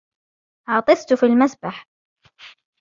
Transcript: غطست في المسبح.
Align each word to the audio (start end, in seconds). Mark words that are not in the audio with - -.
غطست 0.69 1.13
في 1.13 1.25
المسبح. 1.25 1.85